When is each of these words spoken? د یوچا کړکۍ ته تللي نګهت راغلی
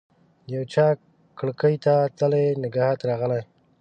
د 0.47 0.49
یوچا 0.57 0.87
کړکۍ 1.39 1.75
ته 1.85 1.93
تللي 2.17 2.45
نګهت 2.63 2.99
راغلی 3.09 3.41